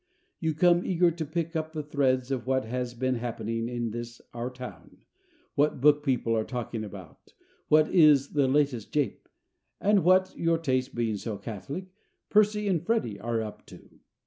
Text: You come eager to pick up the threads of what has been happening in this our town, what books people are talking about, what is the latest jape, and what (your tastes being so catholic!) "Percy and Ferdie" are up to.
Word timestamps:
You 0.39 0.55
come 0.55 0.83
eager 0.83 1.11
to 1.11 1.25
pick 1.25 1.55
up 1.55 1.73
the 1.73 1.83
threads 1.83 2.31
of 2.31 2.47
what 2.47 2.65
has 2.65 2.95
been 2.95 3.17
happening 3.17 3.69
in 3.69 3.91
this 3.91 4.19
our 4.33 4.49
town, 4.49 5.05
what 5.53 5.79
books 5.79 6.01
people 6.03 6.35
are 6.35 6.43
talking 6.43 6.83
about, 6.83 7.33
what 7.67 7.87
is 7.87 8.29
the 8.29 8.47
latest 8.47 8.91
jape, 8.91 9.29
and 9.79 10.03
what 10.03 10.35
(your 10.35 10.57
tastes 10.57 10.91
being 10.91 11.17
so 11.17 11.37
catholic!) 11.37 11.85
"Percy 12.31 12.67
and 12.67 12.83
Ferdie" 12.83 13.19
are 13.19 13.43
up 13.43 13.63
to. 13.67 13.99